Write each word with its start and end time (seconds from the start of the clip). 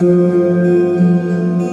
good. 0.00 1.67